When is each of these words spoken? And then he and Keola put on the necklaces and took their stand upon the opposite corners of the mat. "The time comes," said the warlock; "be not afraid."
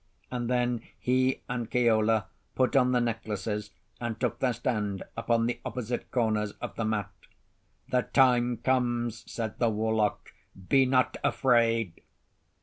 And 0.31 0.49
then 0.49 0.81
he 0.97 1.43
and 1.47 1.69
Keola 1.69 2.25
put 2.55 2.75
on 2.75 2.91
the 2.91 2.99
necklaces 2.99 3.69
and 3.99 4.19
took 4.19 4.39
their 4.39 4.51
stand 4.53 5.03
upon 5.15 5.45
the 5.45 5.59
opposite 5.63 6.09
corners 6.09 6.53
of 6.53 6.75
the 6.75 6.85
mat. 6.85 7.11
"The 7.87 8.01
time 8.11 8.57
comes," 8.57 9.23
said 9.31 9.59
the 9.59 9.69
warlock; 9.69 10.33
"be 10.69 10.87
not 10.87 11.17
afraid." 11.23 12.01